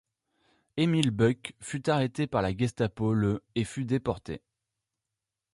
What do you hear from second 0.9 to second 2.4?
Buck fut arrêté